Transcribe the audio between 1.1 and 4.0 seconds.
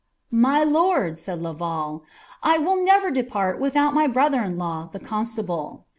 raid Laval," 1 will never depart without